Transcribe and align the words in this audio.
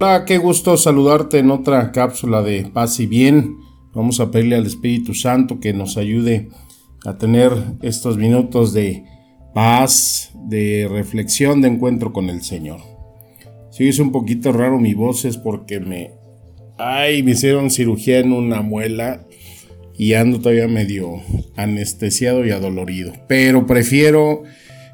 Hola, 0.00 0.24
qué 0.24 0.38
gusto 0.38 0.76
saludarte 0.76 1.38
en 1.38 1.50
otra 1.50 1.90
cápsula 1.90 2.40
de 2.40 2.70
paz 2.72 3.00
y 3.00 3.06
bien. 3.06 3.56
Vamos 3.92 4.20
a 4.20 4.30
pedirle 4.30 4.54
al 4.54 4.64
Espíritu 4.64 5.12
Santo 5.12 5.58
que 5.58 5.72
nos 5.72 5.96
ayude 5.96 6.50
a 7.04 7.18
tener 7.18 7.50
estos 7.82 8.16
minutos 8.16 8.72
de 8.72 9.02
paz, 9.54 10.30
de 10.46 10.86
reflexión, 10.88 11.62
de 11.62 11.68
encuentro 11.68 12.12
con 12.12 12.30
el 12.30 12.42
Señor. 12.42 12.78
Si 13.72 13.88
es 13.88 13.98
un 13.98 14.12
poquito 14.12 14.52
raro 14.52 14.78
mi 14.78 14.94
voz 14.94 15.24
es 15.24 15.36
porque 15.36 15.80
me... 15.80 16.12
Ay, 16.78 17.24
me 17.24 17.32
hicieron 17.32 17.68
cirugía 17.68 18.20
en 18.20 18.32
una 18.32 18.62
muela 18.62 19.26
y 19.96 20.14
ando 20.14 20.38
todavía 20.38 20.68
medio 20.68 21.22
anestesiado 21.56 22.46
y 22.46 22.52
adolorido. 22.52 23.14
Pero 23.26 23.66
prefiero 23.66 24.44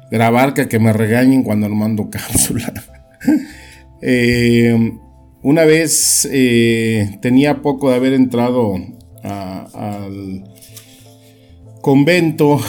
grabar 0.09 0.55
que 0.55 0.67
que 0.67 0.79
me 0.79 0.93
regañen 0.93 1.43
cuando 1.43 1.69
no 1.69 1.75
mando 1.75 2.09
cápsula. 2.09 2.73
Eh, 4.07 4.99
una 5.41 5.65
vez 5.65 6.29
eh, 6.31 7.17
tenía 7.23 7.63
poco 7.63 7.89
de 7.89 7.95
haber 7.95 8.13
entrado 8.13 8.75
al 9.23 10.43
convento, 11.81 12.59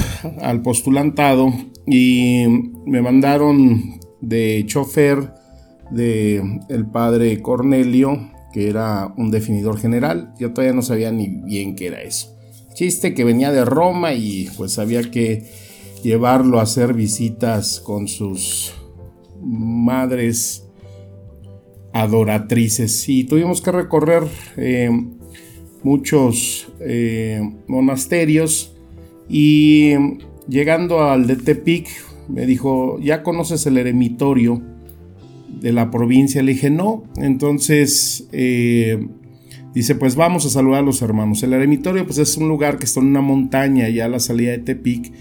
al 0.40 0.62
postulantado, 0.62 1.52
y 1.86 2.46
me 2.86 3.02
mandaron 3.02 4.00
de 4.22 4.64
chofer 4.66 5.34
de 5.90 6.42
padre 6.90 7.42
Cornelio, 7.42 8.30
que 8.54 8.70
era 8.70 9.12
un 9.18 9.30
definidor 9.30 9.78
general. 9.78 10.32
Yo 10.38 10.54
todavía 10.54 10.74
no 10.74 10.80
sabía 10.80 11.12
ni 11.12 11.28
bien 11.28 11.76
qué 11.76 11.88
era 11.88 12.00
eso. 12.00 12.34
Chiste 12.72 13.12
que 13.12 13.24
venía 13.24 13.52
de 13.52 13.66
Roma 13.66 14.14
y 14.14 14.48
pues 14.56 14.78
había 14.78 15.02
que 15.10 15.44
llevarlo 16.02 16.60
a 16.60 16.62
hacer 16.62 16.94
visitas 16.94 17.80
con 17.80 18.08
sus 18.08 18.72
madres 19.42 20.65
adoratrices 21.92 23.08
y 23.08 23.24
tuvimos 23.24 23.60
que 23.62 23.72
recorrer 23.72 24.24
eh, 24.56 24.90
muchos 25.82 26.68
eh, 26.80 27.40
monasterios 27.68 28.74
y 29.28 29.94
llegando 30.48 31.02
al 31.02 31.26
de 31.26 31.36
Tepic 31.36 31.88
me 32.28 32.46
dijo, 32.46 32.98
¿ya 33.00 33.22
conoces 33.22 33.66
el 33.66 33.78
eremitorio 33.78 34.62
de 35.60 35.72
la 35.72 35.90
provincia? 35.90 36.42
Le 36.42 36.52
dije, 36.52 36.70
no, 36.70 37.04
entonces 37.16 38.28
eh, 38.32 39.06
dice, 39.74 39.94
pues 39.94 40.16
vamos 40.16 40.44
a 40.46 40.50
saludar 40.50 40.80
a 40.80 40.86
los 40.86 41.02
hermanos. 41.02 41.42
El 41.42 41.52
eremitorio 41.52 42.04
pues 42.04 42.18
es 42.18 42.36
un 42.36 42.48
lugar 42.48 42.78
que 42.78 42.84
está 42.84 43.00
en 43.00 43.06
una 43.06 43.20
montaña 43.20 43.88
ya 43.88 44.06
a 44.06 44.08
la 44.08 44.20
salida 44.20 44.52
de 44.52 44.58
Tepic, 44.58 45.12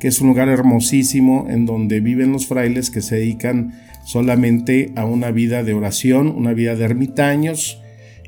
que 0.00 0.08
es 0.08 0.20
un 0.20 0.28
lugar 0.28 0.48
hermosísimo 0.48 1.46
en 1.48 1.66
donde 1.66 2.00
viven 2.00 2.32
los 2.32 2.46
frailes 2.46 2.90
que 2.90 3.02
se 3.02 3.16
dedican 3.16 3.74
solamente 4.04 4.92
a 4.96 5.04
una 5.04 5.30
vida 5.30 5.62
de 5.62 5.74
oración, 5.74 6.28
una 6.28 6.54
vida 6.54 6.74
de 6.74 6.84
ermitaños 6.84 7.80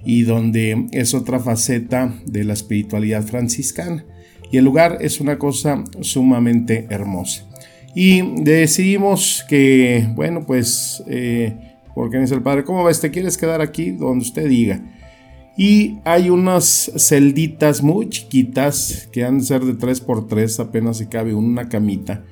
y 0.04 0.22
donde 0.22 0.86
es 0.92 1.14
otra 1.14 1.40
faceta 1.40 2.14
de 2.26 2.44
la 2.44 2.52
espiritualidad 2.52 3.24
franciscana. 3.24 4.04
Y 4.50 4.58
el 4.58 4.64
lugar 4.64 4.98
es 5.00 5.20
una 5.20 5.38
cosa 5.38 5.82
sumamente 6.02 6.86
hermosa. 6.90 7.48
Y 7.94 8.42
decidimos 8.42 9.44
que, 9.48 10.06
bueno, 10.14 10.44
pues, 10.46 11.02
eh, 11.08 11.54
porque 11.94 12.18
dice 12.18 12.34
el 12.34 12.42
padre, 12.42 12.64
¿cómo 12.64 12.84
ves? 12.84 13.00
¿Te 13.00 13.10
quieres 13.10 13.38
quedar 13.38 13.60
aquí 13.62 13.92
donde 13.92 14.24
usted 14.24 14.48
diga? 14.48 14.82
Y 15.56 15.98
hay 16.04 16.30
unas 16.30 16.90
celditas 16.96 17.82
muy 17.82 18.08
chiquitas 18.08 19.08
que 19.12 19.24
han 19.24 19.38
de 19.38 19.44
ser 19.44 19.64
de 19.64 19.74
3x3, 19.74 20.60
apenas 20.60 20.96
se 20.96 21.08
cabe 21.08 21.34
una 21.34 21.68
camita 21.68 22.24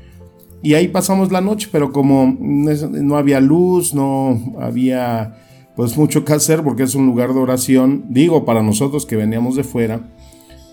y 0.63 0.75
ahí 0.75 0.89
pasamos 0.89 1.33
la 1.33 1.41
noche, 1.41 1.69
pero 1.73 1.91
como 1.91 2.37
no 2.39 3.17
había 3.17 3.41
luz, 3.41 3.95
no 3.95 4.57
había 4.61 5.37
pues 5.75 5.97
mucho 5.97 6.25
que 6.25 6.35
hacer 6.35 6.63
porque 6.63 6.83
es 6.83 6.95
un 6.95 7.07
lugar 7.07 7.33
de 7.33 7.41
oración, 7.41 8.05
digo 8.11 8.45
para 8.45 8.63
nosotros 8.63 9.07
que 9.07 9.17
veníamos 9.17 9.57
de 9.57 9.65
fuera, 9.65 10.13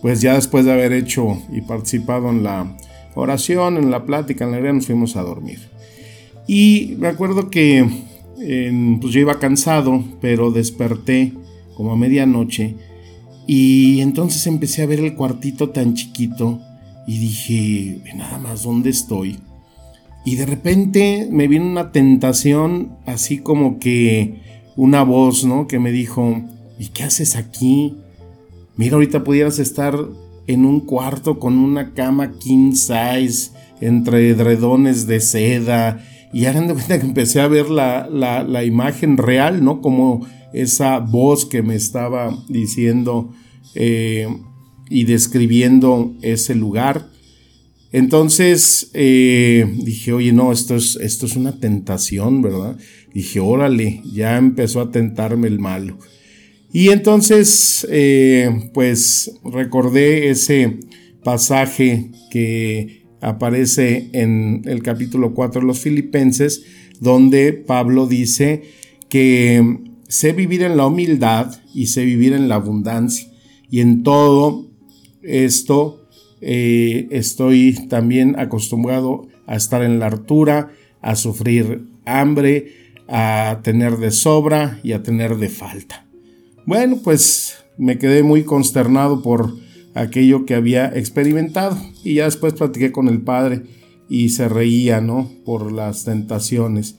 pues 0.01 0.19
ya 0.19 0.33
después 0.33 0.65
de 0.65 0.73
haber 0.73 0.91
hecho 0.91 1.41
y 1.53 1.61
participado 1.61 2.29
en 2.29 2.43
la 2.43 2.75
oración, 3.15 3.77
en 3.77 3.89
la 3.89 4.05
plática, 4.05 4.43
en 4.43 4.51
la 4.51 4.59
idea, 4.59 4.73
nos 4.73 4.87
fuimos 4.87 5.15
a 5.15 5.21
dormir. 5.21 5.59
Y 6.47 6.95
me 6.99 7.07
acuerdo 7.07 7.49
que 7.49 7.87
pues 8.35 9.13
yo 9.13 9.21
iba 9.21 9.39
cansado, 9.39 10.03
pero 10.19 10.51
desperté 10.51 11.31
como 11.77 11.93
a 11.93 11.95
medianoche 11.95 12.75
y 13.47 14.01
entonces 14.01 14.45
empecé 14.45 14.83
a 14.83 14.87
ver 14.87 14.99
el 14.99 15.15
cuartito 15.15 15.69
tan 15.69 15.93
chiquito 15.93 16.59
y 17.07 17.19
dije, 17.19 18.01
nada 18.17 18.37
más, 18.39 18.63
¿dónde 18.63 18.89
estoy? 18.89 19.39
Y 20.25 20.35
de 20.35 20.45
repente 20.45 21.29
me 21.31 21.47
vino 21.47 21.65
una 21.65 21.93
tentación, 21.93 22.97
así 23.05 23.37
como 23.37 23.79
que 23.79 24.41
una 24.75 25.03
voz, 25.03 25.45
¿no? 25.45 25.67
Que 25.67 25.79
me 25.79 25.93
dijo, 25.93 26.41
¿y 26.77 26.87
qué 26.87 27.03
haces 27.03 27.37
aquí? 27.37 27.95
Mira, 28.75 28.95
ahorita 28.95 29.23
pudieras 29.23 29.59
estar 29.59 29.97
en 30.47 30.65
un 30.65 30.81
cuarto 30.81 31.39
con 31.39 31.57
una 31.57 31.93
cama 31.93 32.33
king 32.39 32.73
size, 32.73 33.51
entre 33.79 34.29
edredones 34.29 35.07
de 35.07 35.21
seda. 35.21 36.03
Y 36.33 36.45
hagan 36.45 36.67
de 36.67 36.73
cuenta 36.73 36.99
que 36.99 37.05
empecé 37.05 37.39
a 37.39 37.47
ver 37.47 37.69
la, 37.69 38.09
la, 38.09 38.63
imagen 38.65 39.15
real, 39.15 39.63
¿no? 39.63 39.81
Como 39.81 40.27
esa 40.53 40.99
voz 40.99 41.45
que 41.45 41.61
me 41.61 41.75
estaba 41.75 42.37
diciendo 42.47 43.33
eh, 43.75 44.27
y 44.89 45.03
describiendo 45.03 46.15
ese 46.21 46.55
lugar. 46.55 47.09
Entonces 47.91 48.89
eh, 48.93 49.65
dije, 49.83 50.13
oye, 50.13 50.33
no, 50.33 50.51
esto 50.51 50.75
es, 50.75 50.97
esto 50.97 51.25
es 51.25 51.35
una 51.35 51.59
tentación, 51.59 52.41
¿verdad? 52.41 52.77
Dije, 53.13 53.39
órale, 53.39 54.01
ya 54.13 54.37
empezó 54.37 54.81
a 54.81 54.91
tentarme 54.91 55.47
el 55.47 55.59
malo. 55.59 55.97
Y 56.71 56.89
entonces, 56.89 57.87
eh, 57.89 58.69
pues 58.73 59.31
recordé 59.43 60.29
ese 60.29 60.79
pasaje 61.23 62.11
que 62.29 63.07
aparece 63.21 64.09
en 64.13 64.61
el 64.65 64.83
capítulo 64.83 65.33
4 65.33 65.61
de 65.61 65.67
los 65.67 65.79
Filipenses, 65.79 66.63
donde 66.99 67.53
Pablo 67.53 68.05
dice 68.05 68.63
que 69.09 69.86
sé 70.07 70.33
vivir 70.33 70.63
en 70.63 70.77
la 70.77 70.85
humildad 70.85 71.53
y 71.73 71.87
sé 71.87 72.05
vivir 72.05 72.33
en 72.33 72.47
la 72.47 72.55
abundancia. 72.55 73.27
Y 73.69 73.81
en 73.81 74.03
todo 74.03 74.67
esto 75.21 76.07
eh, 76.41 77.07
estoy 77.11 77.87
también 77.87 78.39
acostumbrado 78.39 79.27
a 79.45 79.55
estar 79.55 79.83
en 79.83 79.99
la 79.99 80.07
altura, 80.07 80.71
a 81.01 81.15
sufrir 81.15 81.87
hambre, 82.05 82.73
a 83.07 83.59
tener 83.63 83.97
de 83.97 84.11
sobra 84.11 84.79
y 84.83 84.91
a 84.91 85.03
tener 85.03 85.37
de 85.37 85.49
falta. 85.49 86.05
Bueno, 86.65 86.99
pues 87.03 87.57
me 87.77 87.97
quedé 87.97 88.23
muy 88.23 88.43
consternado 88.43 89.21
por 89.21 89.53
aquello 89.93 90.45
que 90.45 90.55
había 90.55 90.87
experimentado 90.87 91.77
y 92.03 92.15
ya 92.15 92.25
después 92.25 92.53
platiqué 92.53 92.91
con 92.91 93.07
el 93.07 93.21
padre 93.21 93.63
y 94.09 94.29
se 94.29 94.47
reía, 94.47 95.01
¿no? 95.01 95.31
Por 95.45 95.71
las 95.71 96.03
tentaciones. 96.03 96.95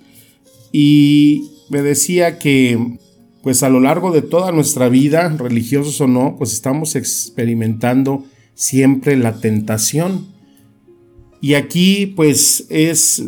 Y 0.72 1.50
me 1.70 1.82
decía 1.82 2.38
que 2.38 2.98
pues 3.48 3.62
a 3.62 3.70
lo 3.70 3.80
largo 3.80 4.12
de 4.12 4.20
toda 4.20 4.52
nuestra 4.52 4.90
vida, 4.90 5.34
religiosos 5.38 6.02
o 6.02 6.06
no, 6.06 6.36
pues 6.36 6.52
estamos 6.52 6.94
experimentando 6.96 8.26
siempre 8.52 9.16
la 9.16 9.40
tentación. 9.40 10.26
Y 11.40 11.54
aquí 11.54 12.12
pues 12.14 12.66
es 12.68 13.24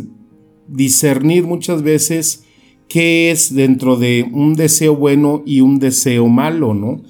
discernir 0.69 1.44
muchas 1.44 1.82
veces 1.82 2.44
qué 2.87 3.31
es 3.31 3.55
dentro 3.55 3.96
de 3.96 4.28
un 4.31 4.56
deseo 4.56 4.94
bueno 4.94 5.43
y 5.46 5.62
un 5.62 5.78
deseo 5.78 6.28
malo, 6.28 6.75
¿no? 6.75 7.02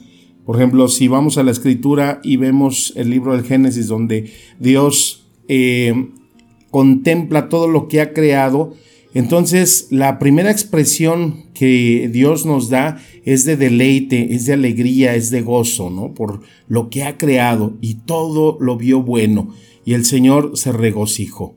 Por 0.46 0.54
ejemplo, 0.54 0.86
si 0.86 1.08
vamos 1.08 1.36
a 1.36 1.42
la 1.42 1.50
escritura 1.50 2.20
y 2.22 2.36
vemos 2.36 2.92
el 2.94 3.10
libro 3.10 3.32
del 3.32 3.44
Génesis 3.44 3.88
donde 3.88 4.30
Dios 4.60 5.26
eh, 5.48 6.10
contempla 6.70 7.48
todo 7.48 7.66
lo 7.66 7.88
que 7.88 8.02
ha 8.02 8.12
creado, 8.12 8.74
entonces, 9.12 9.88
la 9.90 10.18
primera 10.18 10.50
expresión 10.50 11.46
que 11.52 12.08
Dios 12.12 12.46
nos 12.46 12.68
da 12.68 13.02
es 13.24 13.44
de 13.44 13.56
deleite, 13.56 14.34
es 14.34 14.46
de 14.46 14.52
alegría, 14.52 15.16
es 15.16 15.30
de 15.30 15.42
gozo, 15.42 15.90
¿no? 15.90 16.14
Por 16.14 16.42
lo 16.68 16.90
que 16.90 17.02
ha 17.02 17.18
creado 17.18 17.76
y 17.80 17.94
todo 17.94 18.56
lo 18.60 18.76
vio 18.76 19.02
bueno 19.02 19.52
y 19.84 19.94
el 19.94 20.04
Señor 20.04 20.52
se 20.54 20.70
regocijó. 20.70 21.56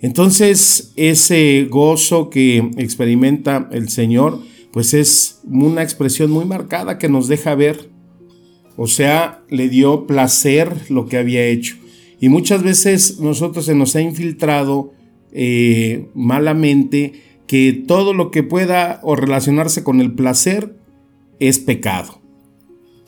Entonces, 0.00 0.92
ese 0.96 1.66
gozo 1.70 2.30
que 2.30 2.70
experimenta 2.76 3.68
el 3.72 3.88
Señor, 3.88 4.40
pues 4.72 4.94
es 4.94 5.40
una 5.44 5.82
expresión 5.82 6.30
muy 6.30 6.44
marcada 6.44 6.98
que 6.98 7.08
nos 7.08 7.28
deja 7.28 7.54
ver. 7.54 7.90
O 8.76 8.86
sea, 8.86 9.42
le 9.48 9.68
dio 9.68 10.06
placer 10.06 10.74
lo 10.90 11.06
que 11.06 11.18
había 11.18 11.46
hecho. 11.46 11.76
Y 12.20 12.28
muchas 12.28 12.62
veces 12.62 13.20
nosotros 13.20 13.66
se 13.66 13.74
nos 13.74 13.96
ha 13.96 14.00
infiltrado 14.00 14.92
eh, 15.38 16.08
malamente 16.14 17.12
que 17.46 17.72
todo 17.72 18.14
lo 18.14 18.30
que 18.30 18.42
pueda 18.42 19.00
o 19.02 19.16
relacionarse 19.16 19.84
con 19.84 20.00
el 20.00 20.14
placer 20.14 20.76
es 21.38 21.58
pecado. 21.58 22.22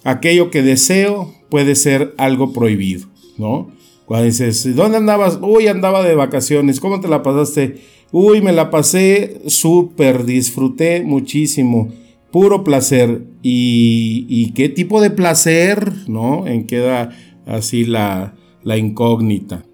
Aquello 0.04 0.50
que 0.50 0.62
deseo 0.62 1.32
puede 1.48 1.75
ser 1.75 2.14
algo 2.19 2.52
prohibido, 2.52 3.08
¿no? 3.38 3.72
Cuando 4.04 4.26
dices, 4.26 4.76
¿dónde 4.76 4.98
andabas? 4.98 5.38
Uy, 5.40 5.69
andaba 5.69 6.02
de 6.02 6.14
vacaciones. 6.14 6.80
¿Cómo 6.80 7.00
te 7.00 7.08
la 7.08 7.22
pasaste? 7.22 7.80
Uy, 8.12 8.42
me 8.42 8.52
la 8.52 8.70
pasé 8.70 9.40
súper, 9.46 10.24
disfruté 10.24 11.02
muchísimo. 11.02 11.88
Puro 12.31 12.62
placer. 12.62 13.24
¿Y, 13.42 14.52
qué 14.52 14.69
tipo 14.69 15.00
de 15.00 15.10
placer? 15.10 15.92
¿No? 16.08 16.46
En 16.46 16.66
queda 16.66 17.10
así 17.46 17.84
la, 17.84 18.34
la 18.62 18.76
incógnita. 18.76 19.64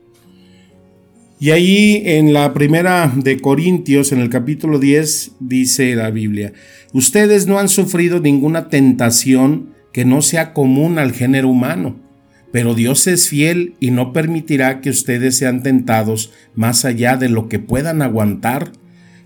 Y 1.44 1.50
ahí 1.50 2.00
en 2.06 2.32
la 2.32 2.54
primera 2.54 3.12
de 3.14 3.38
Corintios, 3.38 4.12
en 4.12 4.20
el 4.20 4.30
capítulo 4.30 4.78
10, 4.78 5.32
dice 5.40 5.94
la 5.94 6.08
Biblia, 6.08 6.54
ustedes 6.94 7.46
no 7.46 7.58
han 7.58 7.68
sufrido 7.68 8.18
ninguna 8.18 8.70
tentación 8.70 9.74
que 9.92 10.06
no 10.06 10.22
sea 10.22 10.54
común 10.54 10.98
al 10.98 11.12
género 11.12 11.50
humano 11.50 12.00
pero 12.50 12.74
Dios 12.74 13.06
es 13.08 13.28
fiel 13.28 13.74
y 13.78 13.90
no 13.90 14.14
permitirá 14.14 14.80
que 14.80 14.88
ustedes 14.88 15.36
sean 15.36 15.62
tentados 15.62 16.32
más 16.54 16.86
allá 16.86 17.18
de 17.18 17.28
lo 17.28 17.48
que 17.48 17.58
puedan 17.58 18.00
aguantar. 18.00 18.72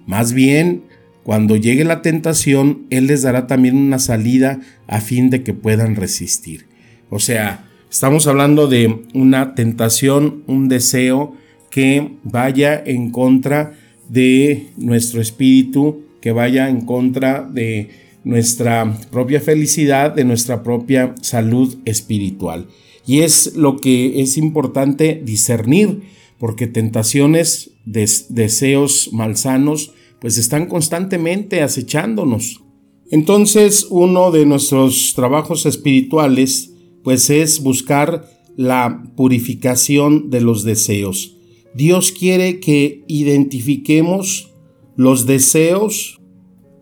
Más 0.04 0.32
bien, 0.32 0.82
cuando 1.22 1.54
llegue 1.54 1.84
la 1.84 2.02
tentación, 2.02 2.86
Él 2.90 3.06
les 3.06 3.22
dará 3.22 3.46
también 3.46 3.76
una 3.76 4.00
salida 4.00 4.58
a 4.88 5.00
fin 5.00 5.30
de 5.30 5.44
que 5.44 5.52
puedan 5.54 5.94
resistir. 5.94 6.66
O 7.10 7.20
sea, 7.20 7.68
estamos 7.90 8.26
hablando 8.26 8.66
de 8.66 9.02
una 9.14 9.54
tentación, 9.54 10.42
un 10.46 10.68
deseo 10.68 11.36
que 11.70 12.12
vaya 12.24 12.82
en 12.84 13.10
contra 13.10 13.74
de 14.08 14.68
nuestro 14.76 15.20
espíritu, 15.20 16.02
que 16.20 16.32
vaya 16.32 16.68
en 16.68 16.82
contra 16.82 17.42
de 17.42 17.90
nuestra 18.24 18.98
propia 19.10 19.40
felicidad, 19.40 20.14
de 20.14 20.24
nuestra 20.24 20.62
propia 20.62 21.14
salud 21.22 21.76
espiritual. 21.84 22.66
Y 23.06 23.20
es 23.20 23.56
lo 23.56 23.76
que 23.78 24.20
es 24.20 24.36
importante 24.36 25.20
discernir, 25.24 26.02
porque 26.38 26.66
tentaciones, 26.66 27.70
deseos 27.84 29.10
malsanos, 29.12 29.92
pues 30.20 30.36
están 30.36 30.66
constantemente 30.66 31.62
acechándonos. 31.62 32.62
Entonces, 33.10 33.86
uno 33.88 34.30
de 34.30 34.44
nuestros 34.44 35.14
trabajos 35.14 35.64
espirituales, 35.64 36.72
pues 37.02 37.30
es 37.30 37.62
buscar 37.62 38.28
la 38.56 39.04
purificación 39.16 40.28
de 40.28 40.42
los 40.42 40.64
deseos. 40.64 41.37
Dios 41.74 42.12
quiere 42.12 42.60
que 42.60 43.04
identifiquemos 43.06 44.52
los 44.96 45.26
deseos 45.26 46.20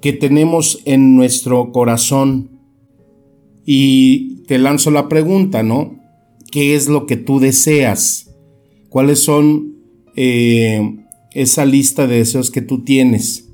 que 0.00 0.12
tenemos 0.12 0.80
en 0.84 1.16
nuestro 1.16 1.72
corazón. 1.72 2.50
Y 3.64 4.42
te 4.46 4.58
lanzo 4.58 4.90
la 4.90 5.08
pregunta, 5.08 5.62
¿no? 5.62 5.96
qué 6.50 6.74
es 6.74 6.88
lo 6.88 7.06
que 7.06 7.16
tú 7.16 7.38
deseas, 7.38 8.34
cuáles 8.88 9.18
son 9.20 9.74
eh, 10.16 10.96
esa 11.32 11.66
lista 11.66 12.06
de 12.06 12.16
deseos 12.16 12.50
que 12.50 12.62
tú 12.62 12.82
tienes. 12.82 13.48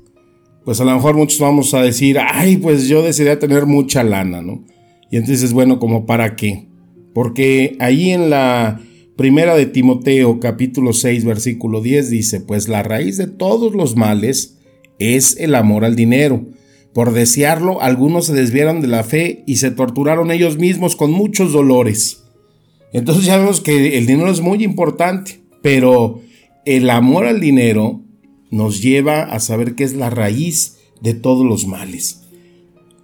Pues 0.63 0.79
a 0.79 0.85
lo 0.85 0.95
mejor 0.95 1.15
muchos 1.15 1.39
vamos 1.39 1.73
a 1.73 1.81
decir, 1.81 2.17
ay, 2.17 2.57
pues 2.57 2.87
yo 2.87 3.01
desearía 3.01 3.39
tener 3.39 3.65
mucha 3.65 4.03
lana, 4.03 4.41
¿no? 4.41 4.63
Y 5.11 5.17
entonces, 5.17 5.51
bueno, 5.51 5.79
¿como 5.79 6.05
para 6.05 6.37
qué? 6.37 6.67
Porque 7.13 7.75
ahí 7.79 8.11
en 8.11 8.29
la 8.29 8.79
primera 9.15 9.55
de 9.55 9.65
Timoteo 9.65 10.39
capítulo 10.39 10.93
6 10.93 11.25
versículo 11.25 11.81
10 11.81 12.09
dice, 12.09 12.41
pues 12.41 12.67
la 12.67 12.83
raíz 12.83 13.17
de 13.17 13.27
todos 13.27 13.73
los 13.73 13.95
males 13.95 14.57
es 14.99 15.37
el 15.37 15.55
amor 15.55 15.85
al 15.85 15.95
dinero. 15.95 16.45
Por 16.93 17.13
desearlo, 17.13 17.81
algunos 17.81 18.27
se 18.27 18.33
desviaron 18.33 18.81
de 18.81 18.87
la 18.87 19.03
fe 19.03 19.43
y 19.47 19.57
se 19.57 19.71
torturaron 19.71 20.31
ellos 20.31 20.57
mismos 20.57 20.95
con 20.95 21.11
muchos 21.11 21.51
dolores. 21.51 22.23
Entonces 22.91 23.25
ya 23.25 23.37
vemos 23.37 23.61
que 23.61 23.97
el 23.97 24.05
dinero 24.05 24.29
es 24.29 24.41
muy 24.41 24.63
importante, 24.63 25.41
pero 25.63 26.21
el 26.65 26.89
amor 26.89 27.25
al 27.25 27.39
dinero 27.39 28.01
nos 28.51 28.81
lleva 28.81 29.23
a 29.23 29.39
saber 29.39 29.73
que 29.73 29.83
es 29.83 29.95
la 29.95 30.11
raíz 30.11 30.77
de 31.01 31.15
todos 31.15 31.45
los 31.45 31.65
males. 31.65 32.21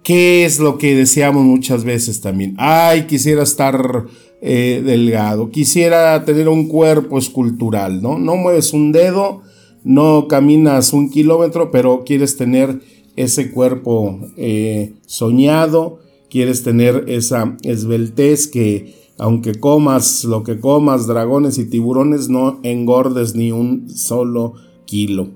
¿Qué 0.04 0.44
es 0.44 0.60
lo 0.60 0.78
que 0.78 0.94
deseamos 0.94 1.44
muchas 1.44 1.84
veces 1.84 2.20
también? 2.20 2.54
Ay, 2.56 3.02
quisiera 3.02 3.42
estar 3.42 4.06
eh, 4.42 4.82
delgado, 4.84 5.50
quisiera 5.50 6.24
tener 6.24 6.48
un 6.48 6.68
cuerpo 6.68 7.18
escultural, 7.18 8.00
¿no? 8.00 8.18
No 8.18 8.36
mueves 8.36 8.72
un 8.72 8.92
dedo, 8.92 9.42
no 9.84 10.28
caminas 10.28 10.92
un 10.92 11.10
kilómetro, 11.10 11.70
pero 11.70 12.04
quieres 12.04 12.36
tener 12.36 12.80
ese 13.16 13.50
cuerpo 13.50 14.18
eh, 14.36 14.94
soñado, 15.06 15.98
quieres 16.30 16.62
tener 16.62 17.04
esa 17.08 17.56
esbeltez 17.62 18.46
que 18.46 18.94
aunque 19.18 19.56
comas 19.56 20.24
lo 20.24 20.42
que 20.42 20.58
comas, 20.58 21.06
dragones 21.06 21.58
y 21.58 21.68
tiburones, 21.68 22.30
no 22.30 22.58
engordes 22.62 23.34
ni 23.34 23.52
un 23.52 23.90
solo 23.90 24.54
kilo. 24.86 25.28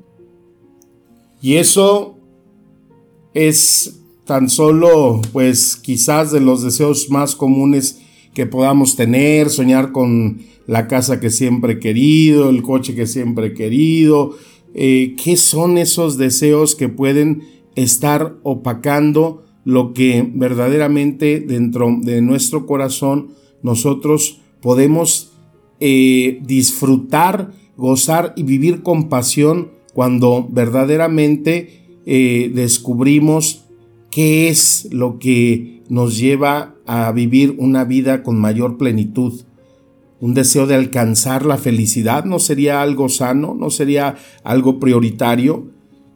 Y 1.43 1.57
eso 1.57 2.17
es 3.35 4.01
tan 4.25 4.49
solo, 4.49 5.21
pues 5.35 5.77
quizás 5.77 6.33
de 6.33 6.41
los 6.41 6.63
deseos 6.63 7.11
más 7.11 7.37
comunes 7.37 8.01
que 8.35 8.47
podamos 8.47 8.97
tener, 8.97 9.49
soñar 9.49 9.93
con 9.93 10.41
la 10.67 10.89
casa 10.89 11.21
que 11.21 11.31
siempre 11.31 11.75
he 11.75 11.79
querido, 11.79 12.51
el 12.51 12.63
coche 12.63 12.95
que 12.95 13.07
siempre 13.07 13.49
he 13.49 13.55
querido. 13.55 14.37
Eh, 14.75 15.15
¿Qué 15.23 15.37
son 15.37 15.79
esos 15.79 16.19
deseos 16.19 16.75
que 16.75 16.89
pueden 16.89 17.43
estar 17.77 18.37
opacando 18.43 19.45
lo 19.65 19.95
que 19.95 20.29
verdaderamente 20.35 21.41
dentro 21.41 21.97
de 22.03 22.21
nuestro 22.21 22.67
corazón 22.67 23.31
nosotros 23.63 24.41
podemos 24.61 25.33
eh, 25.81 26.41
disfrutar, 26.43 27.53
gozar 27.77 28.35
y 28.37 28.43
vivir 28.43 28.83
con 28.83 29.09
pasión 29.09 29.71
cuando 29.95 30.47
verdaderamente 30.51 32.01
eh, 32.07 32.51
descubrimos 32.55 33.64
qué 34.15 34.49
es 34.49 34.87
lo 34.93 35.19
que 35.19 35.83
nos 35.89 36.17
lleva 36.17 36.77
a 36.87 37.11
vivir 37.11 37.57
una 37.59 37.83
vida 37.83 38.23
con 38.23 38.39
mayor 38.39 38.79
plenitud. 38.79 39.43
Un 40.21 40.35
deseo 40.35 40.69
de 40.69 40.77
alcanzar 40.77 41.45
la 41.45 41.59
felicidad 41.59 42.25
no 42.25 42.39
sería 42.39 42.81
algo 42.81 43.09
sano, 43.09 43.57
no 43.59 43.71
sería 43.71 44.15
algo 44.45 44.79
prioritario. 44.79 45.67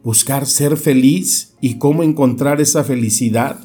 Buscar 0.01 0.45
ser 0.45 0.77
feliz 0.77 1.55
y 1.59 1.77
cómo 1.77 2.01
encontrar 2.03 2.61
esa 2.61 2.85
felicidad. 2.85 3.59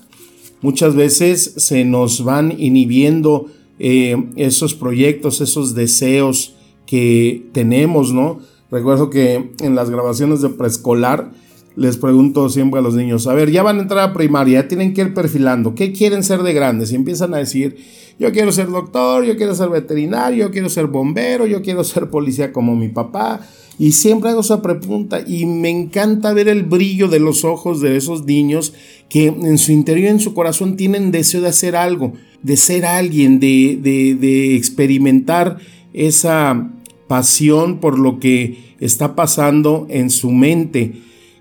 Muchas 0.63 0.97
veces 0.97 1.55
se 1.57 1.85
nos 1.85 2.25
van 2.25 2.61
inhibiendo 2.61 3.47
eh, 3.79 4.17
esos 4.35 4.75
proyectos, 4.75 5.43
esos 5.43 5.77
deseos 5.77 6.57
que 6.87 7.47
tenemos, 7.53 8.13
¿no? 8.13 8.41
Recuerdo 8.69 9.11
que 9.11 9.53
en 9.61 9.77
las 9.77 9.91
grabaciones 9.91 10.41
de 10.41 10.49
preescolar 10.49 11.31
les 11.77 11.97
pregunto 11.97 12.49
siempre 12.49 12.81
a 12.81 12.83
los 12.83 12.95
niños, 12.95 13.27
a 13.27 13.35
ver, 13.35 13.51
ya 13.51 13.63
van 13.63 13.79
a 13.79 13.83
entrar 13.83 14.11
a 14.11 14.13
primaria, 14.13 14.69
tienen 14.69 14.95
que 14.95 15.03
ir 15.03 15.15
perfilando, 15.15 15.75
¿qué 15.75 15.93
quieren 15.93 16.23
ser 16.23 16.43
de 16.43 16.53
grandes? 16.53 16.93
Y 16.93 16.95
empiezan 16.95 17.35
a 17.35 17.39
decir, 17.39 17.77
yo 18.19 18.33
quiero 18.33 18.53
ser 18.53 18.69
doctor, 18.69 19.25
yo 19.25 19.37
quiero 19.37 19.55
ser 19.55 19.71
veterinario, 19.71 20.47
yo 20.47 20.53
quiero 20.53 20.69
ser 20.69 20.87
bombero, 20.87 21.47
yo 21.47 21.63
quiero 21.63 21.83
ser 21.85 22.11
policía 22.11 22.53
como 22.53 22.77
mi 22.77 22.89
papá. 22.89 23.41
Y 23.77 23.91
siempre 23.91 24.31
hago 24.31 24.43
esa 24.43 24.63
pregunta 24.63 25.21
y 25.27 25.47
me 25.47 25.69
encanta 25.69 26.33
ver 26.33 26.47
el 26.47 26.63
brillo 26.63 27.09
de 27.09 27.19
los 27.19 27.45
ojos 27.45 27.81
de 27.81 27.97
esos 27.97 28.25
niños 28.25 28.73
que 29.09 29.27
en 29.27 29.59
su 29.59 29.73
interior, 29.73 30.11
en 30.11 30.21
su 30.21 30.33
corazón, 30.33 30.77
tienen 30.77 31.11
deseo 31.11 31.41
de 31.41 31.49
hacer 31.49 31.75
algo 31.75 32.13
de 32.45 32.59
ser 32.59 32.85
alguien, 32.85 33.41
de, 33.41 34.55
experimentar 34.55 35.59
esa 35.95 36.71
pasión 37.09 37.81
por 37.81 37.99
lo 37.99 38.21
que 38.21 38.75
está 38.81 39.17
pasando 39.17 39.87
en 39.89 40.11
su 40.11 40.31
mente. 40.31 40.93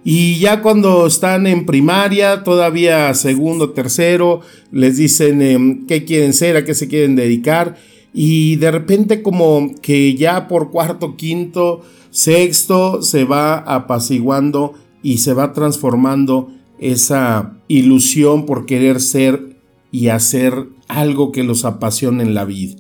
Y 0.06 0.38
ya 0.40 0.62
cuando 0.62 1.08
están 1.08 1.48
en 1.48 1.66
primaria, 1.66 2.44
todavía 2.44 3.14
segundo, 3.14 3.70
tercero, 3.70 4.42
les 4.72 4.98
dicen 4.98 5.42
em, 5.42 5.88
qué 5.88 6.04
quieren 6.04 6.34
ser, 6.34 6.58
a 6.58 6.66
qué 6.66 6.74
se 6.74 6.90
quieren 6.90 7.16
dedicar. 7.16 7.78
Y 8.14 8.58
de 8.58 8.72
repente 8.72 9.22
como 9.22 9.72
que 9.82 10.16
ya 10.16 10.48
por 10.48 10.72
cuarto, 10.72 11.16
quinto, 11.16 11.82
sexto 12.12 13.02
se 13.02 13.24
va 13.24 13.58
apaciguando 13.58 14.74
y 15.02 15.20
se 15.20 15.34
va 15.34 15.54
transformando 15.54 16.50
esa 16.80 17.58
ilusión 17.68 18.46
por 18.46 18.66
querer 18.66 19.00
ser 19.00 19.56
y 19.92 20.10
hacer 20.10 20.68
algo 20.90 21.32
que 21.32 21.44
los 21.44 21.64
apasione 21.64 22.24
en 22.24 22.34
la 22.34 22.46
vida. 22.46 22.76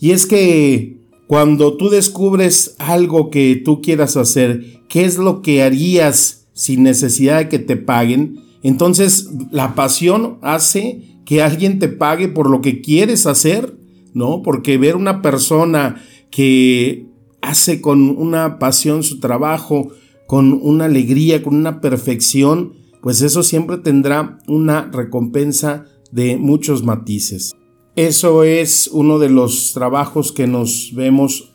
Y 0.00 0.12
es 0.12 0.26
que 0.26 1.00
Cuando 1.32 1.78
tú 1.78 1.88
descubres 1.88 2.74
algo 2.76 3.30
que 3.30 3.56
tú 3.56 3.80
quieras 3.80 4.18
hacer, 4.18 4.82
¿qué 4.90 5.06
es 5.06 5.16
lo 5.16 5.40
que 5.40 5.62
harías 5.62 6.41
sin 6.52 6.82
necesidad 6.82 7.38
de 7.38 7.48
que 7.48 7.58
te 7.58 7.76
paguen? 7.76 8.40
Entonces 8.62 9.30
la 9.50 9.74
pasión 9.74 10.38
hace 10.42 11.20
que 11.24 11.42
alguien 11.42 11.78
te 11.78 11.88
pague 11.88 12.28
por 12.28 12.50
lo 12.50 12.60
que 12.60 12.80
quieres 12.80 13.26
hacer, 13.26 13.76
¿no? 14.14 14.42
Porque 14.42 14.78
ver 14.78 14.96
una 14.96 15.22
persona 15.22 16.02
que 16.30 17.06
hace 17.40 17.80
con 17.80 18.08
una 18.16 18.58
pasión 18.58 19.02
su 19.02 19.20
trabajo, 19.20 19.88
con 20.26 20.52
una 20.62 20.86
alegría, 20.86 21.42
con 21.42 21.54
una 21.54 21.80
perfección, 21.80 22.74
pues 23.02 23.20
eso 23.20 23.42
siempre 23.42 23.78
tendrá 23.78 24.38
una 24.46 24.88
recompensa 24.92 25.86
de 26.12 26.36
muchos 26.36 26.84
matices. 26.84 27.52
Eso 27.96 28.44
es 28.44 28.88
uno 28.92 29.18
de 29.18 29.28
los 29.28 29.72
trabajos 29.74 30.32
que 30.32 30.46
nos 30.46 30.92
vemos 30.94 31.52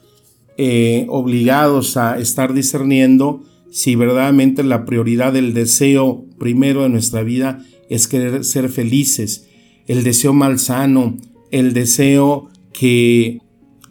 eh, 0.58 1.06
obligados 1.10 1.98
a 1.98 2.20
estar 2.20 2.54
discerniendo 2.54 3.44
si 3.78 3.96
verdaderamente 3.96 4.64
la 4.64 4.86
prioridad 4.86 5.34
del 5.34 5.54
deseo 5.54 6.26
primero 6.40 6.82
de 6.82 6.90
nuestra 6.90 7.22
vida 7.22 7.64
es 7.92 8.08
querer 8.08 8.44
ser 8.44 8.70
felices, 8.70 9.48
el 9.86 10.04
deseo 10.04 10.34
malsano, 10.34 11.16
el 11.52 11.74
deseo 11.74 12.50
que 12.74 13.38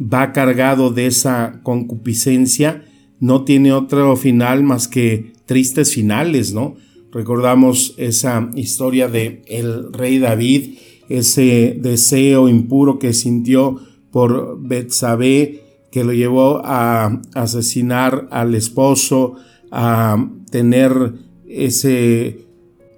va 0.00 0.32
cargado 0.32 0.90
de 0.90 1.06
esa 1.06 1.60
concupiscencia, 1.62 2.84
no 3.20 3.44
tiene 3.44 3.72
otro 3.72 4.16
final 4.16 4.64
más 4.64 4.88
que 4.88 5.34
tristes 5.46 5.94
finales, 5.94 6.52
¿no? 6.52 6.74
Recordamos 7.12 7.94
esa 7.96 8.50
historia 8.56 9.06
de 9.06 9.42
el 9.46 9.92
rey 9.92 10.18
David, 10.18 10.78
ese 11.08 11.78
deseo 11.80 12.48
impuro 12.48 12.98
que 12.98 13.12
sintió 13.12 13.80
por 14.10 14.58
Betsabé, 14.60 15.62
que 15.92 16.02
lo 16.02 16.12
llevó 16.12 16.60
a 16.64 17.22
asesinar 17.34 18.26
al 18.32 18.56
esposo, 18.56 19.36
a 19.70 20.28
tener 20.50 21.14
ese 21.46 22.46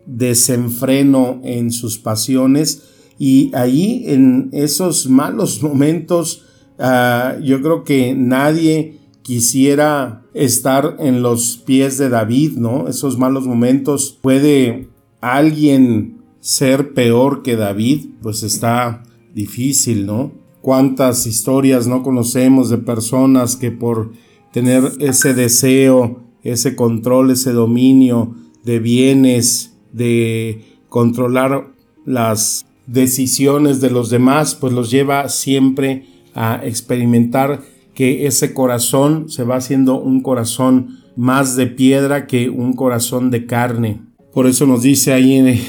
desenfreno 0.06 1.40
en 1.44 1.70
sus 1.70 1.98
pasiones 1.98 2.82
y 3.18 3.50
ahí 3.54 4.04
en 4.06 4.48
esos 4.52 5.08
malos 5.08 5.62
momentos 5.62 6.44
ah, 6.78 7.37
yo 7.42 7.60
creo 7.60 7.84
que 7.84 8.14
nadie 8.14 8.98
quisiera 9.22 10.25
estar 10.32 10.96
en 11.00 11.20
los 11.20 11.58
pies 11.58 11.98
de 11.98 12.08
David, 12.08 12.52
¿no? 12.56 12.88
Esos 12.88 13.18
malos 13.18 13.46
momentos 13.46 14.18
puede 14.22 14.88
alguien 15.20 16.22
ser 16.40 16.94
peor 16.94 17.42
que 17.42 17.56
David, 17.56 18.06
pues 18.22 18.42
está 18.42 19.02
difícil, 19.34 20.06
¿no? 20.06 20.32
Cuántas 20.62 21.26
historias 21.26 21.87
no 21.87 22.02
conocemos 22.02 22.70
de 22.70 22.78
personas 22.78 23.56
que 23.56 23.70
por 23.70 24.12
tener 24.52 24.92
ese 24.98 25.34
deseo, 25.34 26.22
ese 26.42 26.76
control, 26.76 27.30
ese 27.30 27.52
dominio 27.52 28.35
de 28.64 28.78
bienes, 28.78 29.75
de 29.92 30.64
controlar 30.88 31.68
las 32.04 32.66
decisiones 32.87 33.80
de 33.80 33.90
los 33.90 34.11
demás, 34.11 34.54
pues 34.54 34.73
los 34.73 34.90
lleva 34.90 35.28
siempre 35.28 36.07
a 36.35 36.61
experimentar 36.64 37.62
que 37.95 38.26
ese 38.26 38.54
corazón 38.54 39.28
se 39.28 39.45
va 39.45 39.57
haciendo 39.57 40.00
un 40.00 40.23
corazón 40.23 41.00
más 41.16 41.57
de 41.57 41.66
piedra 41.66 42.26
que 42.26 42.49
un 42.49 42.75
corazón 42.75 43.30
de 43.30 43.45
carne. 43.45 44.00
Por 44.33 44.47
eso 44.47 44.66
nos 44.66 44.83
dice 44.83 45.12
ahí 45.12 45.35
en 45.35 45.61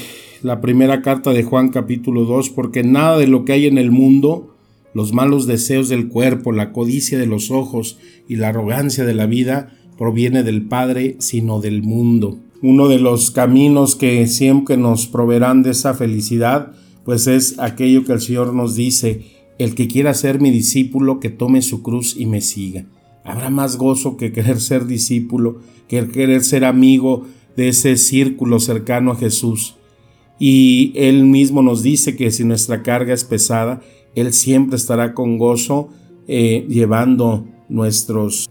la 0.42 0.60
primera 0.60 1.02
carta 1.02 1.32
de 1.32 1.42
Juan 1.42 1.70
capítulo 1.70 2.24
2, 2.24 2.50
porque 2.50 2.84
nada 2.84 3.18
de 3.18 3.26
lo 3.26 3.44
que 3.44 3.52
hay 3.52 3.66
en 3.66 3.78
el 3.78 3.90
mundo, 3.90 4.54
los 4.94 5.12
malos 5.12 5.46
deseos 5.46 5.88
del 5.88 6.08
cuerpo, 6.08 6.52
la 6.52 6.72
codicia 6.72 7.18
de 7.18 7.26
los 7.26 7.50
ojos 7.50 7.98
y 8.28 8.36
la 8.36 8.50
arrogancia 8.50 9.04
de 9.04 9.14
la 9.14 9.26
vida, 9.26 9.76
proviene 10.00 10.42
del 10.42 10.62
Padre, 10.62 11.16
sino 11.18 11.60
del 11.60 11.82
mundo. 11.82 12.38
Uno 12.62 12.88
de 12.88 12.98
los 12.98 13.30
caminos 13.30 13.96
que 13.96 14.26
siempre 14.28 14.78
nos 14.78 15.06
proveerán 15.06 15.62
de 15.62 15.72
esa 15.72 15.92
felicidad, 15.92 16.72
pues 17.04 17.26
es 17.26 17.58
aquello 17.58 18.06
que 18.06 18.14
el 18.14 18.22
Señor 18.22 18.54
nos 18.54 18.76
dice, 18.76 19.26
el 19.58 19.74
que 19.74 19.88
quiera 19.88 20.14
ser 20.14 20.40
mi 20.40 20.50
discípulo, 20.50 21.20
que 21.20 21.28
tome 21.28 21.60
su 21.60 21.82
cruz 21.82 22.16
y 22.16 22.24
me 22.24 22.40
siga. 22.40 22.86
Habrá 23.24 23.50
más 23.50 23.76
gozo 23.76 24.16
que 24.16 24.32
querer 24.32 24.58
ser 24.58 24.86
discípulo, 24.86 25.60
que 25.86 26.08
querer 26.08 26.44
ser 26.44 26.64
amigo 26.64 27.26
de 27.54 27.68
ese 27.68 27.98
círculo 27.98 28.58
cercano 28.58 29.10
a 29.12 29.16
Jesús. 29.16 29.76
Y 30.38 30.92
Él 30.94 31.26
mismo 31.26 31.60
nos 31.60 31.82
dice 31.82 32.16
que 32.16 32.30
si 32.30 32.44
nuestra 32.44 32.82
carga 32.82 33.12
es 33.12 33.24
pesada, 33.24 33.82
Él 34.14 34.32
siempre 34.32 34.76
estará 34.76 35.12
con 35.12 35.36
gozo 35.36 35.90
eh, 36.26 36.64
llevando 36.70 37.44
nuestros 37.68 38.48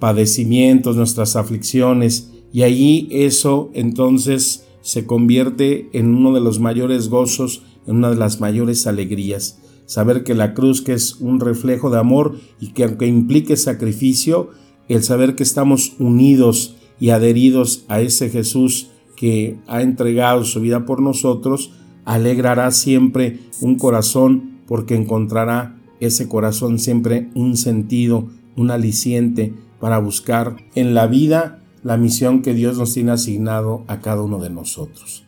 padecimientos, 0.00 0.96
nuestras 0.96 1.36
aflicciones. 1.36 2.30
Y 2.52 2.62
allí 2.62 3.08
eso 3.12 3.70
entonces 3.74 4.66
se 4.80 5.06
convierte 5.06 5.88
en 5.92 6.14
uno 6.14 6.32
de 6.32 6.40
los 6.40 6.58
mayores 6.58 7.08
gozos, 7.08 7.62
en 7.86 7.96
una 7.96 8.10
de 8.10 8.16
las 8.16 8.40
mayores 8.40 8.88
alegrías. 8.88 9.60
Saber 9.86 10.24
que 10.24 10.34
la 10.34 10.54
cruz, 10.54 10.82
que 10.82 10.94
es 10.94 11.16
un 11.20 11.38
reflejo 11.38 11.90
de 11.90 11.98
amor 11.98 12.36
y 12.60 12.68
que 12.68 12.84
aunque 12.84 13.06
implique 13.06 13.56
sacrificio, 13.56 14.50
el 14.88 15.04
saber 15.04 15.36
que 15.36 15.42
estamos 15.42 15.94
unidos 15.98 16.76
y 16.98 17.10
adheridos 17.10 17.84
a 17.88 18.00
ese 18.00 18.28
Jesús 18.30 18.88
que 19.16 19.58
ha 19.66 19.82
entregado 19.82 20.44
su 20.44 20.60
vida 20.60 20.86
por 20.86 21.00
nosotros, 21.00 21.72
alegrará 22.04 22.70
siempre 22.70 23.38
un 23.60 23.76
corazón 23.76 24.58
porque 24.66 24.94
encontrará 24.94 25.78
ese 26.00 26.28
corazón 26.28 26.78
siempre 26.78 27.28
un 27.34 27.56
sentido, 27.56 28.28
un 28.56 28.70
aliciente 28.70 29.52
para 29.80 29.98
buscar 29.98 30.56
en 30.74 30.94
la 30.94 31.06
vida 31.06 31.62
la 31.82 31.96
misión 31.96 32.42
que 32.42 32.54
Dios 32.54 32.78
nos 32.78 32.94
tiene 32.94 33.12
asignado 33.12 33.84
a 33.88 34.00
cada 34.00 34.22
uno 34.22 34.38
de 34.38 34.50
nosotros. 34.50 35.24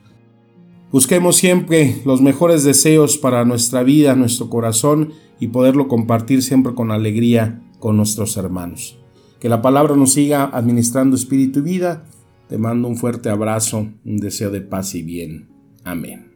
Busquemos 0.91 1.37
siempre 1.37 2.03
los 2.05 2.21
mejores 2.21 2.65
deseos 2.65 3.17
para 3.17 3.45
nuestra 3.45 3.83
vida, 3.83 4.15
nuestro 4.15 4.51
corazón 4.51 5.13
y 5.41 5.49
poderlo 5.49 5.89
compartir 5.89 6.43
siempre 6.43 6.75
con 6.75 6.91
alegría 6.91 7.63
con 7.79 7.97
nuestros 7.97 8.37
hermanos. 8.37 8.99
Que 9.41 9.49
la 9.49 9.63
palabra 9.63 9.97
nos 9.97 10.13
siga 10.13 10.45
administrando 10.45 11.17
espíritu 11.17 11.61
y 11.61 11.63
vida 11.63 12.05
te 12.53 12.59
mando 12.59 12.87
un 12.87 12.99
fuerte 12.99 13.31
abrazo, 13.31 13.89
un 14.05 14.19
deseo 14.19 14.51
de 14.51 14.61
paz 14.61 14.95
y 14.95 15.03
bien. 15.03 15.49
Amén. 15.85 16.32